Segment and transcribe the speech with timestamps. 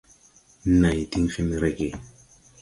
[0.81, 1.89] Này diŋ fen rege.